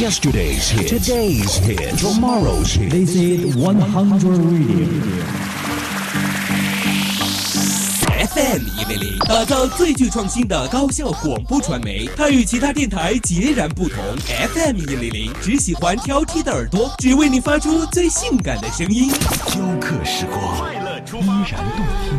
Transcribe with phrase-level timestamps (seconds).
[0.00, 2.90] Yesterday's hit, today's hit, tomorrow's hit.
[2.90, 4.88] This is 100 Radio.
[8.26, 12.08] FM 一零零，打造最具创新的高效广播传媒。
[12.16, 14.02] 它与其他电台截然不同。
[14.52, 19.12] FM 一零零只喜欢挑剔的耳朵，只为你发出最性感的声音。
[19.46, 22.18] 雕刻时光，快乐出发，依然动听。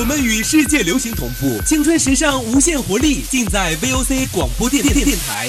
[0.00, 5.48] 我们与世界流行同步，青春时尚无限活力，尽在 VOC 广播电电电台。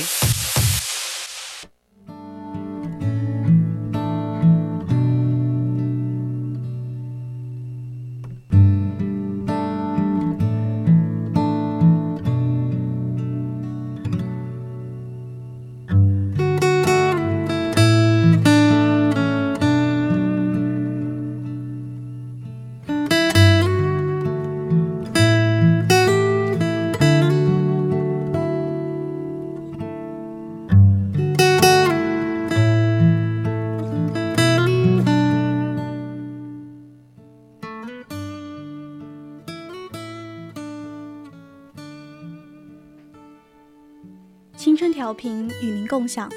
[44.64, 46.32] 青春调频与您共享，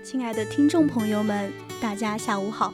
[0.00, 2.72] 亲爱的听众朋友们，大家下午好。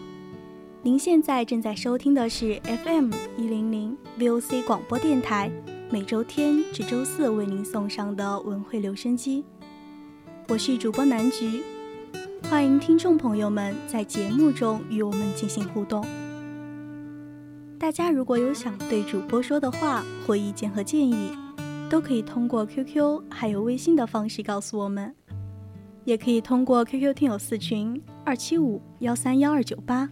[0.83, 5.51] 您现在正在收听的是 FM 一零零 VOC 广播电台，
[5.91, 9.47] 每周天至周四为您送上的文汇留声机。
[10.49, 11.63] 我是主播南菊，
[12.51, 16.05] 欢迎听众朋友们在节目中与我们进行互动。
[17.79, 21.31] 大家如果有想对主播说的话或意见和建议，
[21.93, 25.15] 都可以通过 QQ 还有微信的方式告诉我们，
[26.07, 30.09] 也可以通过 QQ 听友四群二七五幺三幺二九八，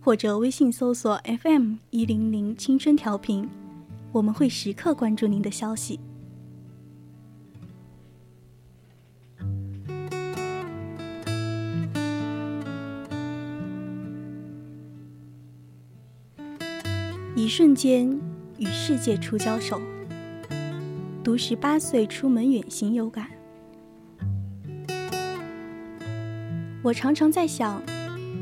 [0.00, 3.46] 或者微信搜索 FM 一零零青春调频，
[4.10, 6.00] 我们会时刻关注您的消息。
[17.36, 18.18] 一瞬间
[18.56, 19.78] 与世界初交手。
[21.28, 23.28] 读十八岁出门远行有感，
[26.82, 27.82] 我常常在想，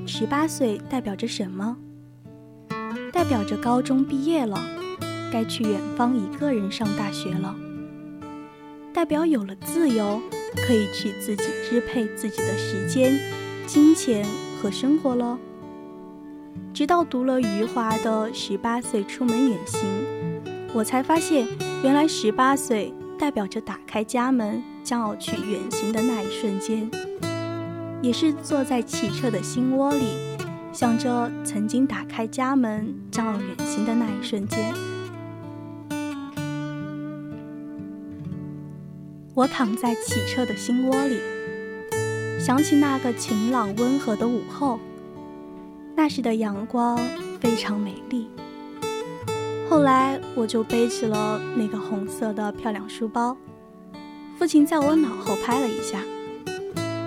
[0.06, 1.76] 十八岁代表着什么？
[3.12, 4.64] 代表着高中毕业了，
[5.32, 7.56] 该去远方一个人上大学了；
[8.94, 10.22] 代表有了自由，
[10.64, 13.18] 可以去自己支配自己的时间、
[13.66, 14.24] 金钱
[14.62, 15.36] 和生活了。
[16.72, 19.80] 直到读了余华的《十八岁出门远行》，
[20.72, 21.48] 我才发现。
[21.86, 26.90] 原来十八岁代表着打开家门，将要去远行的那一瞬间，
[28.02, 30.16] 也是坐在汽车的心窝里，
[30.72, 34.74] 想着曾经打开家门将要远行的那一瞬间。
[39.32, 41.20] 我躺在汽车的心窝里，
[42.40, 44.80] 想起那个晴朗温和的午后，
[45.94, 46.98] 那时的阳光
[47.40, 48.26] 非常美丽。
[49.76, 53.36] 后来我就背起了那个红色的漂亮书包，
[54.38, 56.00] 父亲在我脑后拍了一下，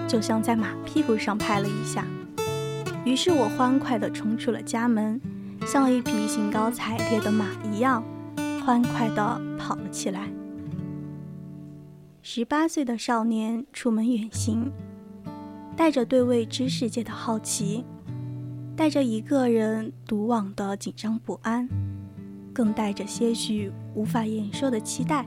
[0.07, 2.05] 就像在马屁股上拍了一下。
[3.03, 5.19] 于是我欢快地冲出了家门，
[5.65, 8.03] 像一匹兴高采烈的马一样，
[8.63, 10.29] 欢快地跑了起来。
[12.21, 14.71] 十八岁的少年出门远行，
[15.75, 17.83] 带着对未知世界的好奇，
[18.75, 21.67] 带着一个人独往的紧张不安。
[22.53, 25.25] 更带着些许无法言说的期待，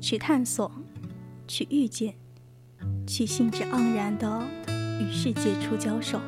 [0.00, 0.70] 去探索，
[1.46, 2.14] 去遇见，
[3.06, 4.42] 去兴致盎然的
[5.00, 6.18] 与世界初交手。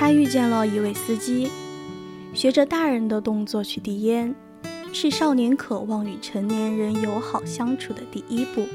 [0.00, 1.50] 他遇见了一位司机，
[2.32, 4.34] 学着大人的动作去递烟，
[4.94, 8.66] 是少年渴望与成年人友好相处的第一步，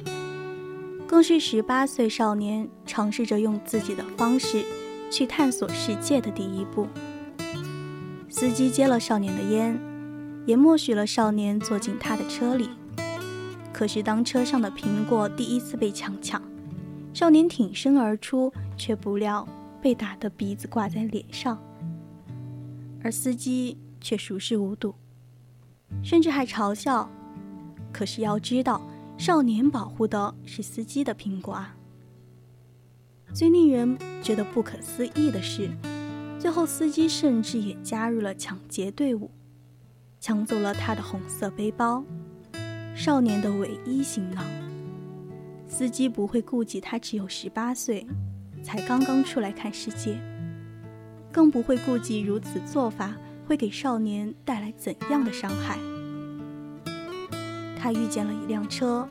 [1.08, 4.64] 更是十八岁少年尝试着用自己的方式
[5.10, 6.86] 去探索世界的第一步。
[8.30, 9.80] 司机接了少年的烟，
[10.46, 12.70] 也默许了少年坐进他的车里。
[13.74, 16.40] 可是当车上的苹果第一次被强抢，
[17.16, 19.48] 少年挺身而出，却不料。
[19.86, 21.62] 被打的鼻子挂在脸上，
[23.04, 24.96] 而司机却熟视无睹，
[26.04, 27.08] 甚至还嘲笑。
[27.94, 28.82] 可是要知道，
[29.16, 31.78] 少年保护的是司机的苹果啊！
[33.32, 35.70] 最令人觉得不可思议的是，
[36.40, 39.30] 最后司机甚至也加入了抢劫队伍，
[40.20, 42.04] 抢走了他的红色背包，
[42.96, 44.44] 少年的唯一行囊。
[45.68, 48.08] 司机不会顾及他只有十八岁，
[48.66, 50.20] 才刚刚出来看世界，
[51.32, 53.16] 更不会顾及如此做法
[53.48, 55.78] 会给少年带来怎样的伤害。
[57.78, 59.08] 他遇见了一辆车，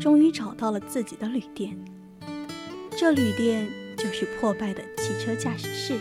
[0.00, 1.76] 终于找到了自己的旅店。
[2.96, 5.98] 这旅店就是破败的汽车驾驶室。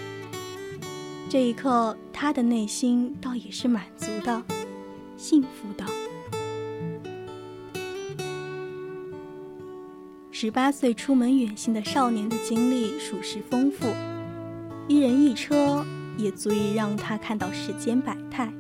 [1.28, 4.44] 这一刻，他的内心倒也是满足的、
[5.18, 6.03] 幸福的。
[10.44, 13.88] 十八岁出门远行的少年的经历属实丰富，
[14.90, 15.86] 一人一车
[16.18, 18.52] 也足以让他看到世间百态，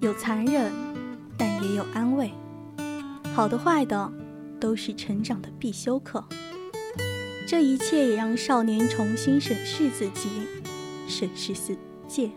[0.00, 0.72] 有残忍，
[1.36, 2.30] 但也有安慰。
[3.34, 4.10] 好的、坏的，
[4.58, 6.24] 都是成长的必修课。
[7.46, 10.30] 这一切也让少年重新审视自己，
[11.06, 11.76] 审视世
[12.08, 12.30] 界。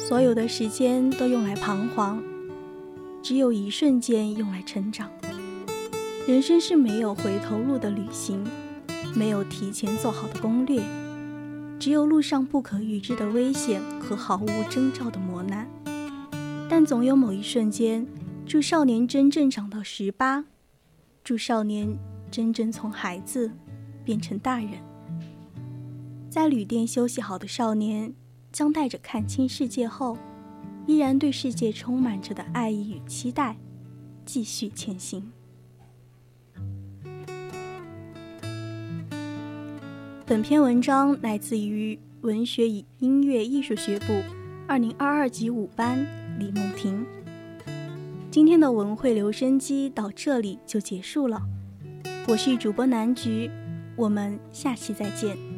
[0.00, 2.20] 所有的时间都用来彷徨，
[3.28, 5.10] 只有一瞬间用来成长。
[6.28, 8.46] 人生是没有回头路的旅行，
[9.16, 10.80] 没有提前做好的攻略，
[11.76, 15.68] 只有路上不可预知的危险和毫无征兆的磨难。
[16.70, 18.06] 但总有某一瞬间，
[18.46, 20.44] 祝少年真正长到十八。
[21.24, 21.98] 祝少年
[22.30, 23.50] 真正从孩子
[24.04, 24.74] 变成大人，
[26.30, 28.14] 在旅店休息好的少年，
[28.52, 30.16] 将带着看清世界后，
[30.86, 33.56] 依然对世界充满着的爱意与期待，
[34.24, 35.32] 继续前行。
[40.24, 44.22] 本篇文章来自于文学与音乐艺术学部
[44.66, 46.06] 二零二二级五班
[46.38, 47.04] 李梦婷。
[48.30, 51.40] 今天的文汇留声机到这里就结束了，
[52.28, 53.50] 我是主播南菊，
[53.96, 55.55] 我们下期再见。